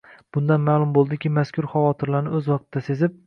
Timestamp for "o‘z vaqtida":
2.39-2.85